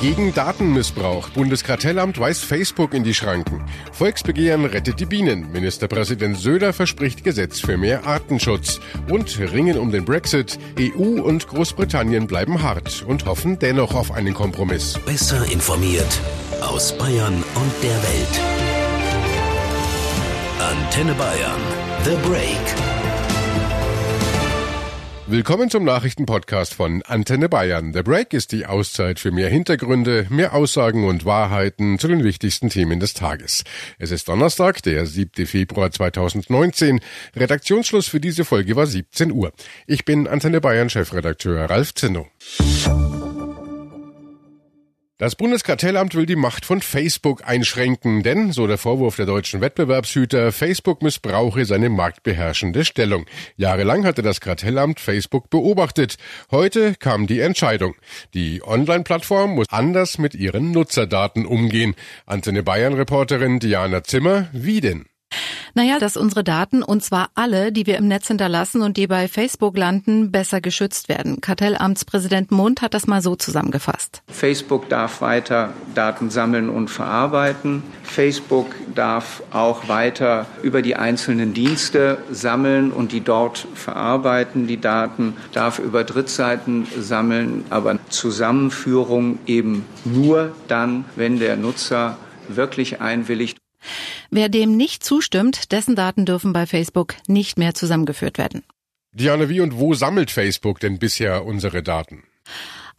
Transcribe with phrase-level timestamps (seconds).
[0.00, 1.28] Gegen Datenmissbrauch.
[1.28, 3.62] Bundeskartellamt weist Facebook in die Schranken.
[3.92, 5.52] Volksbegehren rettet die Bienen.
[5.52, 8.80] Ministerpräsident Söder verspricht Gesetz für mehr Artenschutz.
[9.10, 10.58] Und Ringen um den Brexit.
[10.78, 14.98] EU und Großbritannien bleiben hart und hoffen dennoch auf einen Kompromiss.
[15.04, 16.18] Besser informiert
[16.62, 18.40] aus Bayern und der Welt.
[20.60, 21.60] Antenne Bayern.
[22.04, 22.89] The Break.
[25.30, 27.92] Willkommen zum Nachrichtenpodcast von Antenne Bayern.
[27.92, 32.68] The Break ist die Auszeit für mehr Hintergründe, mehr Aussagen und Wahrheiten zu den wichtigsten
[32.68, 33.62] Themen des Tages.
[34.00, 35.46] Es ist Donnerstag, der 7.
[35.46, 36.98] Februar 2019.
[37.36, 39.52] Redaktionsschluss für diese Folge war 17 Uhr.
[39.86, 42.26] Ich bin Antenne Bayern Chefredakteur Ralf Zinno.
[45.20, 50.50] Das Bundeskartellamt will die Macht von Facebook einschränken, denn, so der Vorwurf der deutschen Wettbewerbshüter,
[50.50, 53.26] Facebook missbrauche seine marktbeherrschende Stellung.
[53.58, 56.16] Jahrelang hatte das Kartellamt Facebook beobachtet.
[56.50, 57.96] Heute kam die Entscheidung.
[58.32, 61.96] Die Online-Plattform muss anders mit ihren Nutzerdaten umgehen.
[62.24, 65.09] Antenne Bayern-Reporterin Diana Zimmer, wie denn?
[65.74, 69.28] Naja, dass unsere Daten, und zwar alle, die wir im Netz hinterlassen und die bei
[69.28, 71.40] Facebook landen, besser geschützt werden.
[71.40, 74.22] Kartellamtspräsident Mund hat das mal so zusammengefasst.
[74.28, 77.82] Facebook darf weiter Daten sammeln und verarbeiten.
[78.02, 84.66] Facebook darf auch weiter über die einzelnen Dienste sammeln und die dort verarbeiten.
[84.66, 92.16] Die Daten darf über Drittseiten sammeln, aber Zusammenführung eben nur dann, wenn der Nutzer
[92.48, 93.58] wirklich einwilligt.
[94.30, 98.62] Wer dem nicht zustimmt, dessen Daten dürfen bei Facebook nicht mehr zusammengeführt werden.
[99.12, 102.22] Diana, wie und wo sammelt Facebook denn bisher unsere Daten?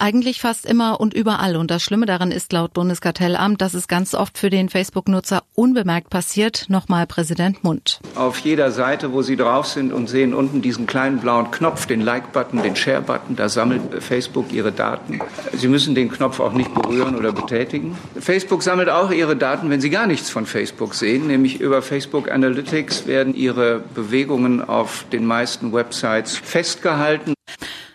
[0.02, 1.55] Eigentlich fast immer und überall.
[1.55, 6.09] Und das Schlimme daran ist laut Bundeskartellamt, dass es ganz oft für den Facebook-Nutzer unbemerkt
[6.09, 6.66] passiert.
[6.69, 7.99] Nochmal Präsident Mund.
[8.16, 12.02] Auf jeder Seite, wo Sie drauf sind und sehen unten diesen kleinen blauen Knopf, den
[12.02, 15.21] Like-Button, den Share-Button, da sammelt Facebook Ihre Daten.
[15.53, 17.95] Sie müssen den Knopf auch nicht berühren oder betätigen.
[18.19, 22.31] Facebook sammelt auch Ihre Daten, wenn Sie gar nichts von Facebook sehen, nämlich über Facebook
[22.31, 27.36] Analytics werden Ihre Bewegungen auf den meisten Websites festgehalten.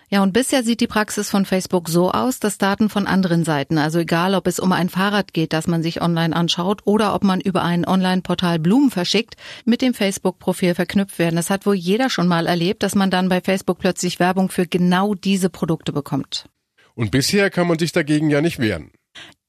[0.09, 3.77] Ja, und bisher sieht die Praxis von Facebook so aus, dass Daten von anderen Seiten,
[3.77, 7.25] also egal ob es um ein Fahrrad geht, das man sich online anschaut oder ob
[7.25, 9.35] man über ein Online-Portal Blumen verschickt,
[9.65, 11.35] mit dem Facebook-Profil verknüpft werden.
[11.35, 14.69] Das hat wohl jeder schon mal erlebt, dass man dann bei Facebook plötzlich Werbung für
[14.69, 16.49] genau diese Produkte bekommt.
[16.95, 18.93] Und bisher kann man sich dagegen ja nicht wehren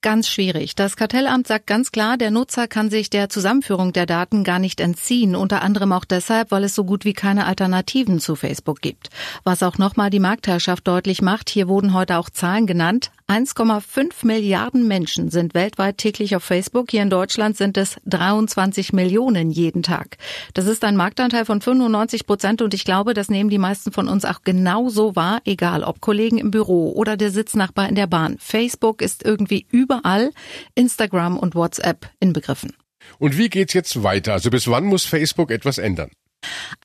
[0.07, 0.73] ganz schwierig.
[0.73, 4.79] Das Kartellamt sagt ganz klar, der Nutzer kann sich der Zusammenführung der Daten gar nicht
[4.79, 9.09] entziehen, unter anderem auch deshalb, weil es so gut wie keine Alternativen zu Facebook gibt.
[9.43, 13.11] Was auch nochmal die Marktherrschaft deutlich macht, hier wurden heute auch Zahlen genannt.
[13.29, 16.91] 1,5 Milliarden Menschen sind weltweit täglich auf Facebook.
[16.91, 20.15] Hier in Deutschland sind es 23 Millionen jeden Tag.
[20.53, 24.07] Das ist ein Marktanteil von 95 Prozent und ich glaube, das nehmen die meisten von
[24.07, 28.37] uns auch genauso wahr, egal ob Kollegen im Büro oder der Sitznachbar in der Bahn.
[28.39, 30.31] Facebook ist irgendwie über überall
[30.75, 32.73] Instagram und WhatsApp inbegriffen.
[33.19, 34.33] Und wie geht's jetzt weiter?
[34.33, 36.11] Also bis wann muss Facebook etwas ändern?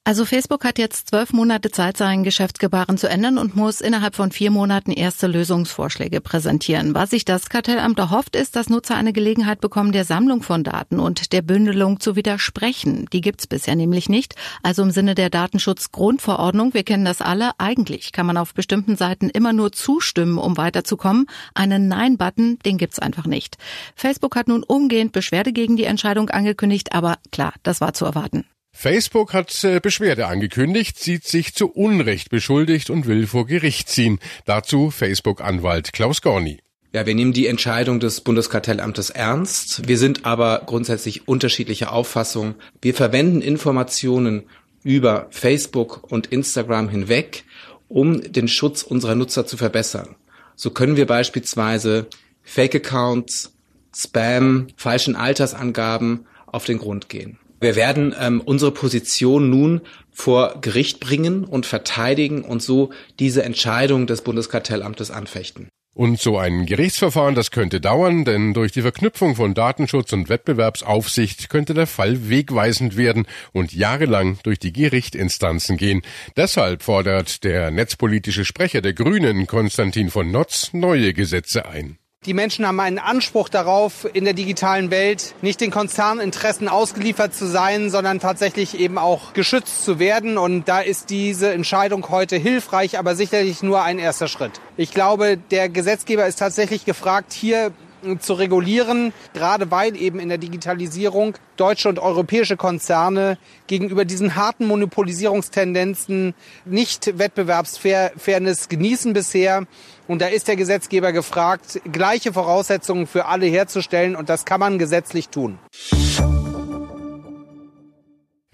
[0.04, 4.32] Also Facebook hat jetzt zwölf Monate Zeit, sein Geschäftsgebaren zu ändern und muss innerhalb von
[4.32, 6.92] vier Monaten erste Lösungsvorschläge präsentieren.
[6.92, 10.98] Was sich das Kartellamt erhofft, ist, dass Nutzer eine Gelegenheit bekommen, der Sammlung von Daten
[10.98, 13.06] und der Bündelung zu widersprechen.
[13.12, 14.34] Die gibt's bisher nämlich nicht.
[14.64, 19.30] Also im Sinne der Datenschutzgrundverordnung, wir kennen das alle, eigentlich kann man auf bestimmten Seiten
[19.30, 21.26] immer nur zustimmen, um weiterzukommen.
[21.54, 23.56] Einen Nein-Button, den gibt's einfach nicht.
[23.94, 28.44] Facebook hat nun umgehend Beschwerde gegen die Entscheidung angekündigt, aber klar, das war zu erwarten.
[28.74, 34.18] Facebook hat äh, Beschwerde angekündigt, sieht sich zu Unrecht beschuldigt und will vor Gericht ziehen.
[34.44, 36.58] Dazu Facebook-Anwalt Klaus Gorni.
[36.92, 39.88] Ja, wir nehmen die Entscheidung des Bundeskartellamtes ernst.
[39.88, 42.54] Wir sind aber grundsätzlich unterschiedlicher Auffassung.
[42.82, 44.42] Wir verwenden Informationen
[44.82, 47.44] über Facebook und Instagram hinweg,
[47.88, 50.16] um den Schutz unserer Nutzer zu verbessern.
[50.54, 52.08] So können wir beispielsweise
[52.42, 53.52] Fake-Accounts,
[53.94, 57.38] Spam, falschen Altersangaben auf den Grund gehen.
[57.62, 62.90] Wir werden ähm, unsere Position nun vor Gericht bringen und verteidigen und so
[63.20, 65.68] diese Entscheidung des Bundeskartellamtes anfechten.
[65.94, 71.50] Und so ein Gerichtsverfahren, das könnte dauern, denn durch die Verknüpfung von Datenschutz und Wettbewerbsaufsicht
[71.50, 76.02] könnte der Fall wegweisend werden und jahrelang durch die Gerichtsinstanzen gehen.
[76.36, 81.98] Deshalb fordert der netzpolitische Sprecher der Grünen, Konstantin von Notz, neue Gesetze ein.
[82.24, 87.46] Die Menschen haben einen Anspruch darauf, in der digitalen Welt nicht den Konzerninteressen ausgeliefert zu
[87.46, 90.38] sein, sondern tatsächlich eben auch geschützt zu werden.
[90.38, 94.60] Und da ist diese Entscheidung heute hilfreich, aber sicherlich nur ein erster Schritt.
[94.76, 97.72] Ich glaube, der Gesetzgeber ist tatsächlich gefragt, hier
[98.20, 104.66] zu regulieren, gerade weil eben in der Digitalisierung deutsche und europäische Konzerne gegenüber diesen harten
[104.66, 106.34] Monopolisierungstendenzen
[106.64, 109.66] nicht Wettbewerbsfairness genießen bisher.
[110.08, 114.16] Und da ist der Gesetzgeber gefragt, gleiche Voraussetzungen für alle herzustellen.
[114.16, 115.58] Und das kann man gesetzlich tun.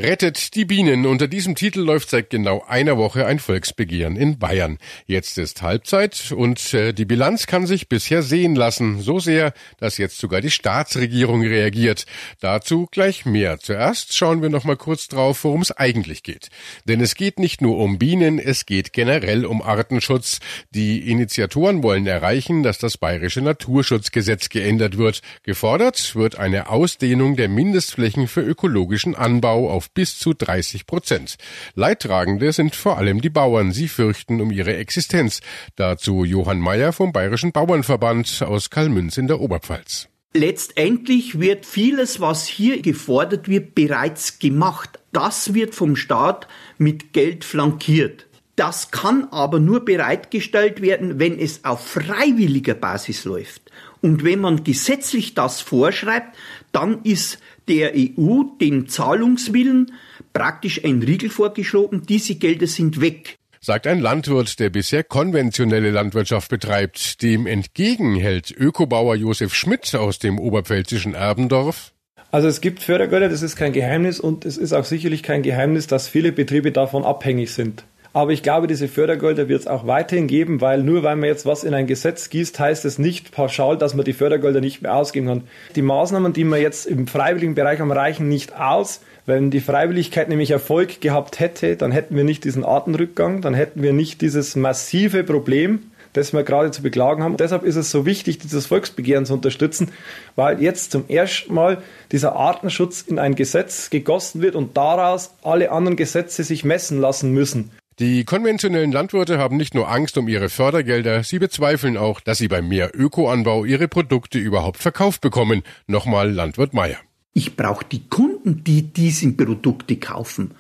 [0.00, 1.06] Rettet die Bienen.
[1.06, 4.78] Unter diesem Titel läuft seit genau einer Woche ein Volksbegehren in Bayern.
[5.06, 9.00] Jetzt ist Halbzeit und äh, die Bilanz kann sich bisher sehen lassen.
[9.00, 12.06] So sehr, dass jetzt sogar die Staatsregierung reagiert.
[12.38, 13.58] Dazu gleich mehr.
[13.58, 16.50] Zuerst schauen wir noch mal kurz drauf, worum es eigentlich geht.
[16.84, 20.38] Denn es geht nicht nur um Bienen, es geht generell um Artenschutz.
[20.70, 25.22] Die Initiatoren wollen erreichen, dass das bayerische Naturschutzgesetz geändert wird.
[25.42, 31.36] Gefordert wird eine Ausdehnung der Mindestflächen für ökologischen Anbau auf bis zu 30 Prozent.
[31.74, 33.72] Leidtragende sind vor allem die Bauern.
[33.72, 35.40] Sie fürchten um ihre Existenz.
[35.76, 40.08] Dazu Johann Mayer vom Bayerischen Bauernverband aus Kalmünz in der Oberpfalz.
[40.34, 44.98] Letztendlich wird vieles, was hier gefordert wird, bereits gemacht.
[45.12, 46.46] Das wird vom Staat
[46.76, 48.26] mit Geld flankiert.
[48.54, 53.70] Das kann aber nur bereitgestellt werden, wenn es auf freiwilliger Basis läuft.
[54.00, 56.36] Und wenn man gesetzlich das vorschreibt,
[56.72, 57.38] dann ist
[57.68, 59.92] der EU dem Zahlungswillen
[60.32, 62.04] praktisch ein Riegel vorgeschoben.
[62.06, 63.38] Diese Gelder sind weg.
[63.60, 67.22] Sagt ein Landwirt, der bisher konventionelle Landwirtschaft betreibt.
[67.22, 71.92] Dem entgegen hält Ökobauer Josef Schmidt aus dem oberpfälzischen Erbendorf.
[72.30, 75.86] Also es gibt Fördergelder, das ist kein Geheimnis und es ist auch sicherlich kein Geheimnis,
[75.86, 77.84] dass viele Betriebe davon abhängig sind.
[78.18, 81.46] Aber ich glaube, diese Fördergelder wird es auch weiterhin geben, weil nur weil man jetzt
[81.46, 84.96] was in ein Gesetz gießt, heißt es nicht pauschal, dass man die Fördergelder nicht mehr
[84.96, 85.42] ausgeben kann.
[85.76, 89.02] Die Maßnahmen, die wir jetzt im freiwilligen Bereich haben, reichen nicht aus.
[89.24, 93.82] Wenn die Freiwilligkeit nämlich Erfolg gehabt hätte, dann hätten wir nicht diesen Artenrückgang, dann hätten
[93.84, 97.36] wir nicht dieses massive Problem, das wir gerade zu beklagen haben.
[97.36, 99.92] Deshalb ist es so wichtig, dieses Volksbegehren zu unterstützen,
[100.34, 105.70] weil jetzt zum ersten Mal dieser Artenschutz in ein Gesetz gegossen wird und daraus alle
[105.70, 107.70] anderen Gesetze sich messen lassen müssen.
[107.98, 112.46] Die konventionellen Landwirte haben nicht nur Angst um ihre Fördergelder, sie bezweifeln auch, dass sie
[112.46, 115.64] beim mehr Ökoanbau ihre Produkte überhaupt verkauft bekommen.
[115.88, 116.98] Nochmal Landwirt Meier.
[117.32, 120.52] Ich brauche die Kunden, die diese Produkte kaufen.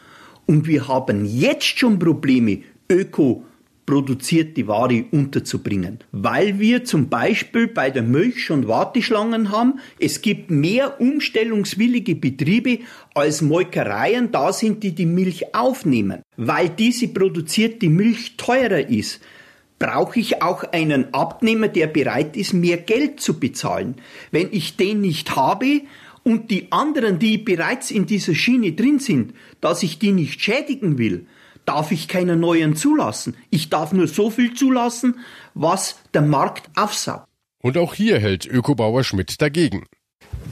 [0.46, 3.44] Und wir haben jetzt schon Probleme, Öko
[3.88, 6.00] produzierte Ware unterzubringen.
[6.12, 9.80] Weil wir zum Beispiel bei der Milch schon Warteschlangen haben.
[9.98, 12.80] Es gibt mehr umstellungswillige Betriebe
[13.14, 16.20] als Molkereien da sind, die die Milch aufnehmen.
[16.36, 19.22] Weil diese produzierte Milch teurer ist,
[19.78, 23.94] brauche ich auch einen Abnehmer, der bereit ist, mehr Geld zu bezahlen.
[24.30, 25.80] Wenn ich den nicht habe
[26.24, 29.32] und die anderen, die bereits in dieser Schiene drin sind,
[29.62, 31.24] dass ich die nicht schädigen will,
[31.68, 33.36] darf ich keine neuen zulassen.
[33.50, 35.16] Ich darf nur so viel zulassen,
[35.52, 37.28] was der Markt aufsaugt.
[37.62, 39.84] Und auch hier hält Ökobauer Schmidt dagegen.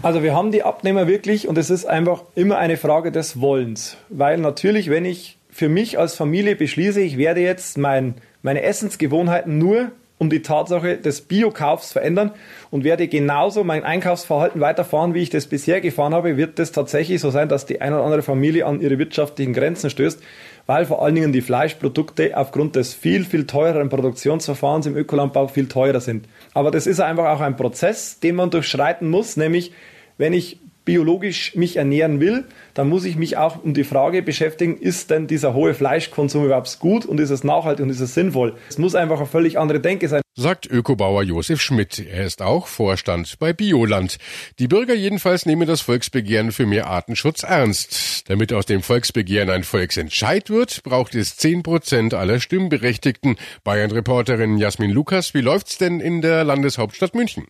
[0.02, 3.96] Also wir haben die Abnehmer wirklich und es ist einfach immer eine Frage des Wollens.
[4.10, 9.56] Weil natürlich, wenn ich für mich als Familie beschließe, ich werde jetzt mein, meine Essensgewohnheiten
[9.56, 12.32] nur um die Tatsache des Biokaufs verändern
[12.70, 17.20] und werde genauso mein Einkaufsverhalten weiterfahren, wie ich das bisher gefahren habe, wird es tatsächlich
[17.20, 20.22] so sein, dass die eine oder andere Familie an ihre wirtschaftlichen Grenzen stößt,
[20.66, 25.68] weil vor allen Dingen die Fleischprodukte aufgrund des viel, viel teureren Produktionsverfahrens im Ökolandbau viel
[25.68, 26.26] teurer sind.
[26.54, 29.72] Aber das ist einfach auch ein Prozess, den man durchschreiten muss, nämlich
[30.18, 34.78] wenn ich biologisch mich ernähren will, dann muss ich mich auch um die Frage beschäftigen,
[34.78, 38.54] ist denn dieser hohe Fleischkonsum überhaupt gut und ist es nachhaltig und ist es sinnvoll?
[38.70, 40.22] Es muss einfach eine völlig andere Denke sein.
[40.38, 41.98] Sagt Ökobauer Josef Schmidt.
[41.98, 44.18] Er ist auch Vorstand bei Bioland.
[44.58, 48.28] Die Bürger jedenfalls nehmen das Volksbegehren für mehr Artenschutz ernst.
[48.28, 53.36] Damit aus dem Volksbegehren ein Volksentscheid wird, braucht es zehn Prozent aller Stimmberechtigten.
[53.64, 57.46] Bayern-Reporterin Jasmin Lukas, wie läuft's denn in der Landeshauptstadt München?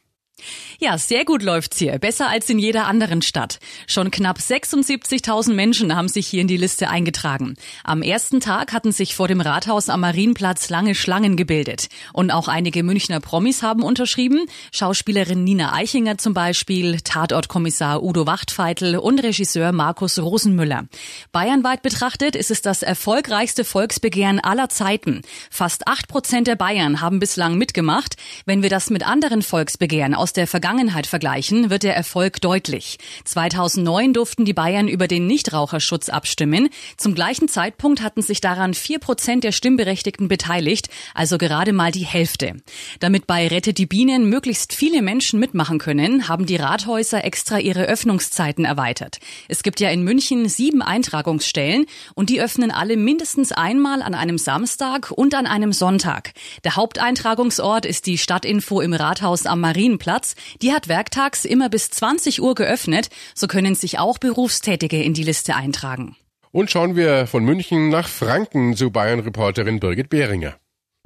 [0.78, 1.98] Ja, sehr gut läuft's hier.
[1.98, 3.58] Besser als in jeder anderen Stadt.
[3.86, 7.54] Schon knapp 76.000 Menschen haben sich hier in die Liste eingetragen.
[7.82, 11.88] Am ersten Tag hatten sich vor dem Rathaus am Marienplatz lange Schlangen gebildet.
[12.12, 14.46] Und auch einige Münchner Promis haben unterschrieben.
[14.70, 20.84] Schauspielerin Nina Eichinger zum Beispiel, Tatortkommissar Udo Wachtfeitel und Regisseur Markus Rosenmüller.
[21.32, 25.22] Bayernweit betrachtet ist es das erfolgreichste Volksbegehren aller Zeiten.
[25.50, 28.16] Fast acht Prozent der Bayern haben bislang mitgemacht.
[28.44, 32.98] Wenn wir das mit anderen Volksbegehren aus der Vergangenheit vergleichen, wird der Erfolg deutlich.
[33.24, 36.68] 2009 durften die Bayern über den Nichtraucherschutz abstimmen.
[36.96, 42.06] Zum gleichen Zeitpunkt hatten sich daran vier Prozent der Stimmberechtigten beteiligt, also gerade mal die
[42.06, 42.54] Hälfte.
[43.00, 47.84] Damit bei Rette die Bienen möglichst viele Menschen mitmachen können, haben die Rathäuser extra ihre
[47.84, 49.18] Öffnungszeiten erweitert.
[49.48, 54.38] Es gibt ja in München sieben Eintragungsstellen und die öffnen alle mindestens einmal an einem
[54.38, 56.32] Samstag und an einem Sonntag.
[56.64, 60.15] Der Haupteintragungsort ist die Stadtinfo im Rathaus am Marienplatz.
[60.16, 60.34] Marktplatz.
[60.62, 63.08] Die hat werktags immer bis 20 Uhr geöffnet.
[63.34, 66.16] So können sich auch Berufstätige in die Liste eintragen.
[66.52, 70.56] Und schauen wir von München nach Franken zu Bayern-Reporterin Birgit Behringer.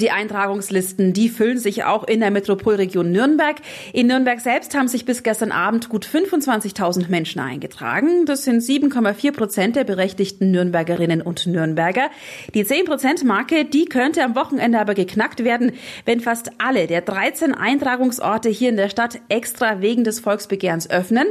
[0.01, 3.57] Die Eintragungslisten, die füllen sich auch in der Metropolregion Nürnberg.
[3.93, 8.25] In Nürnberg selbst haben sich bis gestern Abend gut 25.000 Menschen eingetragen.
[8.25, 12.09] Das sind 7,4 Prozent der berechtigten Nürnbergerinnen und Nürnberger.
[12.55, 15.73] Die 10 Prozent Marke, die könnte am Wochenende aber geknackt werden,
[16.07, 21.27] wenn fast alle der 13 Eintragungsorte hier in der Stadt extra wegen des Volksbegehrens öffnen.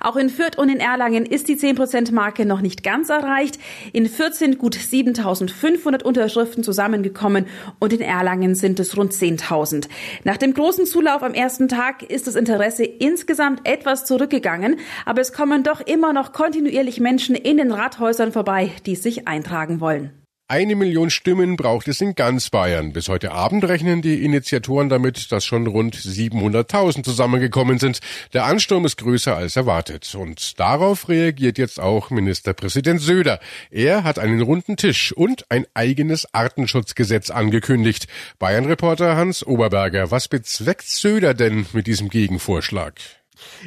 [0.00, 3.58] Auch in Fürth und in Erlangen ist die 10 Prozent Marke noch nicht ganz erreicht.
[3.92, 7.44] In Fürth sind gut 7.500 Unterschriften zusammengekommen
[7.80, 8.13] und in
[8.54, 9.88] sind es rund 10.000.
[10.24, 15.32] Nach dem großen Zulauf am ersten Tag ist das Interesse insgesamt etwas zurückgegangen, aber es
[15.32, 20.23] kommen doch immer noch kontinuierlich Menschen in den Rathäusern vorbei, die sich eintragen wollen.
[20.54, 22.92] Eine Million Stimmen braucht es in ganz Bayern.
[22.92, 27.98] Bis heute Abend rechnen die Initiatoren damit, dass schon rund 700.000 zusammengekommen sind.
[28.34, 30.14] Der Ansturm ist größer als erwartet.
[30.14, 33.40] Und darauf reagiert jetzt auch Ministerpräsident Söder.
[33.72, 38.06] Er hat einen runden Tisch und ein eigenes Artenschutzgesetz angekündigt.
[38.38, 42.94] Bayern-Reporter Hans Oberberger, was bezweckt Söder denn mit diesem Gegenvorschlag?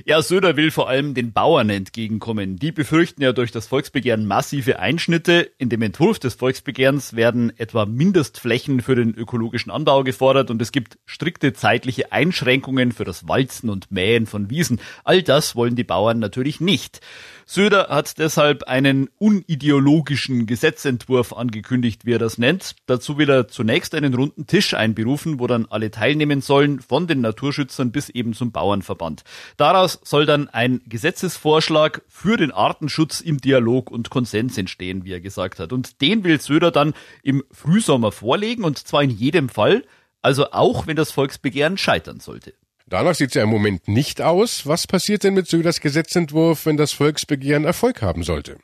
[0.05, 2.57] Ja, Söder will vor allem den Bauern entgegenkommen.
[2.57, 5.51] Die befürchten ja durch das Volksbegehren massive Einschnitte.
[5.57, 10.71] In dem Entwurf des Volksbegehrens werden etwa Mindestflächen für den ökologischen Anbau gefordert und es
[10.71, 14.79] gibt strikte zeitliche Einschränkungen für das Walzen und Mähen von Wiesen.
[15.03, 17.01] All das wollen die Bauern natürlich nicht.
[17.50, 22.75] Söder hat deshalb einen unideologischen Gesetzentwurf angekündigt, wie er das nennt.
[22.88, 27.21] Dazu will er zunächst einen runden Tisch einberufen, wo dann alle teilnehmen sollen, von den
[27.21, 29.24] Naturschützern bis eben zum Bauernverband.
[29.57, 35.19] Daraus soll dann ein Gesetzesvorschlag für den Artenschutz im Dialog und Konsens entstehen, wie er
[35.19, 35.73] gesagt hat.
[35.73, 39.83] Und den will Söder dann im Frühsommer vorlegen und zwar in jedem Fall,
[40.21, 42.53] also auch wenn das Volksbegehren scheitern sollte.
[42.85, 44.67] Danach sieht es ja im Moment nicht aus.
[44.67, 48.57] Was passiert denn mit Söders Gesetzentwurf, wenn das Volksbegehren Erfolg haben sollte?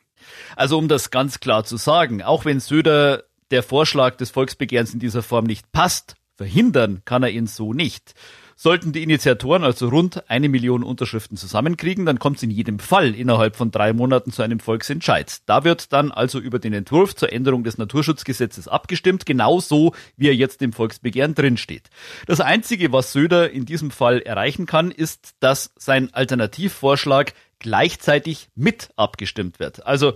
[0.56, 5.00] Also um das ganz klar zu sagen, auch wenn Söder der Vorschlag des Volksbegehrens in
[5.00, 8.14] dieser Form nicht passt, verhindern kann er ihn so nicht.
[8.56, 13.14] Sollten die Initiatoren also rund eine Million Unterschriften zusammenkriegen, dann kommt es in jedem Fall
[13.14, 15.38] innerhalb von drei Monaten zu einem Volksentscheid.
[15.46, 20.34] Da wird dann also über den Entwurf zur Änderung des Naturschutzgesetzes abgestimmt, genauso wie er
[20.34, 21.90] jetzt im Volksbegehren drinsteht.
[22.26, 28.90] Das Einzige, was Söder in diesem Fall erreichen kann, ist, dass sein Alternativvorschlag gleichzeitig mit
[28.96, 29.86] abgestimmt wird.
[29.86, 30.14] Also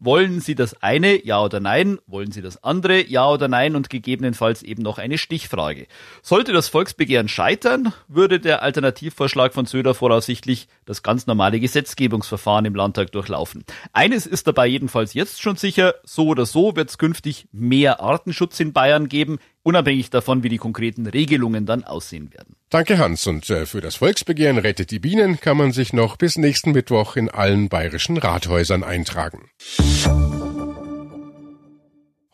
[0.00, 1.98] wollen Sie das eine, ja oder nein?
[2.06, 3.76] Wollen Sie das andere, ja oder nein?
[3.76, 5.86] Und gegebenenfalls eben noch eine Stichfrage.
[6.22, 12.74] Sollte das Volksbegehren scheitern, würde der Alternativvorschlag von Söder voraussichtlich das ganz normale Gesetzgebungsverfahren im
[12.74, 13.64] Landtag durchlaufen.
[13.92, 18.58] Eines ist dabei jedenfalls jetzt schon sicher, so oder so wird es künftig mehr Artenschutz
[18.58, 22.56] in Bayern geben, unabhängig davon, wie die konkreten Regelungen dann aussehen werden.
[22.70, 23.26] Danke Hans.
[23.26, 27.16] Und äh, für das Volksbegehren Rettet die Bienen kann man sich noch bis nächsten Mittwoch
[27.16, 29.48] in allen bayerischen Rathäusern eintragen.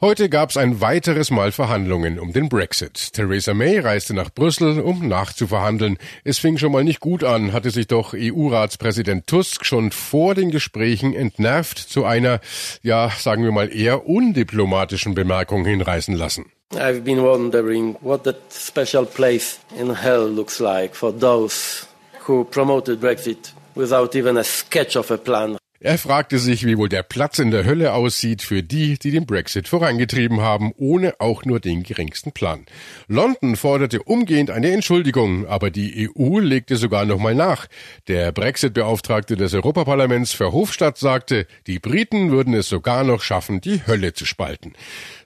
[0.02, 3.14] Heute gab es ein weiteres Mal Verhandlungen um den Brexit.
[3.14, 5.96] Theresa May reiste nach Brüssel, um nachzuverhandeln.
[6.22, 10.50] Es fing schon mal nicht gut an, hatte sich doch EU-Ratspräsident Tusk schon vor den
[10.50, 12.40] Gesprächen entnervt zu einer,
[12.82, 16.52] ja, sagen wir mal eher undiplomatischen Bemerkung hinreißen lassen.
[16.74, 21.86] I've been wondering what that special place in hell looks like for those
[22.26, 25.56] who promoted Brexit without even a sketch of a plan.
[25.78, 29.26] Er fragte sich, wie wohl der Platz in der Hölle aussieht für die, die den
[29.26, 32.64] Brexit vorangetrieben haben, ohne auch nur den geringsten Plan.
[33.08, 37.66] London forderte umgehend eine Entschuldigung, aber die EU legte sogar nochmal nach.
[38.08, 44.14] Der Brexit-Beauftragte des Europaparlaments Verhofstadt sagte, die Briten würden es sogar noch schaffen, die Hölle
[44.14, 44.72] zu spalten.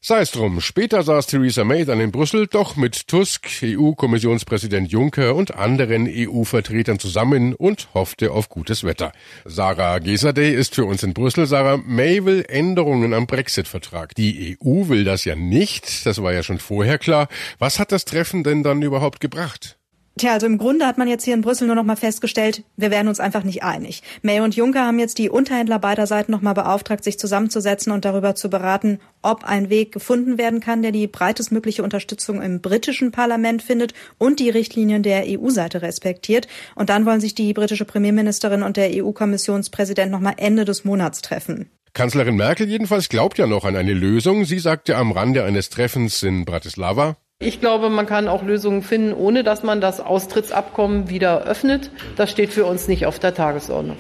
[0.01, 5.37] Sei es drum, später saß Theresa May dann in Brüssel doch mit Tusk, EU-Kommissionspräsident Juncker
[5.37, 9.13] und anderen EU-Vertretern zusammen und hoffte auf gutes Wetter.
[9.45, 11.47] Sarah Gesade ist für uns in Brüssel.
[11.47, 14.15] Sarah May will Änderungen am Brexit-Vertrag.
[14.15, 17.29] Die EU will das ja nicht, das war ja schon vorher klar.
[17.59, 19.80] Was hat das Treffen denn dann überhaupt gebracht?
[20.19, 22.91] Tja, also im Grunde hat man jetzt hier in Brüssel nur noch mal festgestellt, wir
[22.91, 24.03] werden uns einfach nicht einig.
[24.23, 28.05] May und Juncker haben jetzt die Unterhändler beider Seiten noch mal beauftragt, sich zusammenzusetzen und
[28.05, 33.13] darüber zu beraten, ob ein Weg gefunden werden kann, der die breitestmögliche Unterstützung im britischen
[33.13, 36.49] Parlament findet und die Richtlinien der EU-Seite respektiert.
[36.75, 41.23] Und dann wollen sich die britische Premierministerin und der EU-Kommissionspräsident noch mal Ende des Monats
[41.23, 41.71] treffen.
[41.93, 44.45] Kanzlerin Merkel jedenfalls glaubt ja noch an eine Lösung.
[44.45, 49.15] Sie sagte am Rande eines Treffens in Bratislava, ich glaube, man kann auch Lösungen finden,
[49.15, 51.91] ohne dass man das Austrittsabkommen wieder öffnet.
[52.17, 53.97] Das steht für uns nicht auf der Tagesordnung.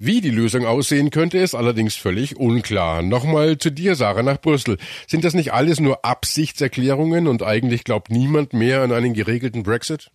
[0.00, 3.02] Wie die Lösung aussehen könnte, ist allerdings völlig unklar.
[3.02, 4.76] Nochmal zu dir, Sarah, nach Brüssel.
[5.06, 10.10] Sind das nicht alles nur Absichtserklärungen und eigentlich glaubt niemand mehr an einen geregelten Brexit?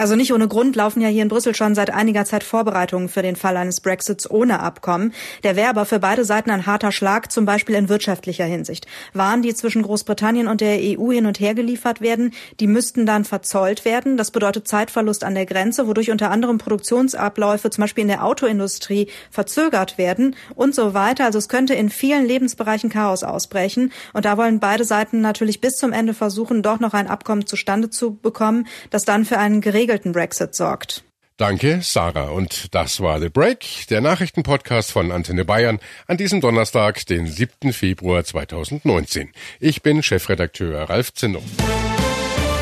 [0.00, 3.20] Also nicht ohne Grund laufen ja hier in Brüssel schon seit einiger Zeit Vorbereitungen für
[3.20, 5.12] den Fall eines Brexits ohne Abkommen.
[5.42, 8.86] Der wäre aber für beide Seiten ein harter Schlag, zum Beispiel in wirtschaftlicher Hinsicht.
[9.12, 13.26] Waren, die zwischen Großbritannien und der EU hin und her geliefert werden, die müssten dann
[13.26, 14.16] verzollt werden.
[14.16, 19.06] Das bedeutet Zeitverlust an der Grenze, wodurch unter anderem Produktionsabläufe, zum Beispiel in der Autoindustrie,
[19.30, 21.26] verzögert werden und so weiter.
[21.26, 23.92] Also es könnte in vielen Lebensbereichen Chaos ausbrechen.
[24.14, 27.90] Und da wollen beide Seiten natürlich bis zum Ende versuchen, doch noch ein Abkommen zustande
[27.90, 31.02] zu bekommen, das dann für einen geregelten geregelten Brexit sorgt.
[31.36, 32.28] Danke, Sarah.
[32.28, 37.72] Und das war The Break, der Nachrichtenpodcast von Antenne Bayern an diesem Donnerstag, den 7.
[37.72, 39.30] Februar 2019.
[39.58, 41.42] Ich bin Chefredakteur Ralf Zinno.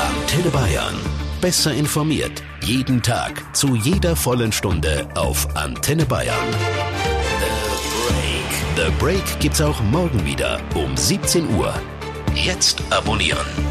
[0.01, 0.95] Antenne Bayern.
[1.41, 2.43] Besser informiert.
[2.63, 3.55] Jeden Tag.
[3.55, 6.47] Zu jeder vollen Stunde auf Antenne Bayern.
[8.77, 8.87] The Break.
[8.87, 11.75] The Break gibt's auch morgen wieder um 17 Uhr.
[12.35, 13.68] Jetzt abonnieren.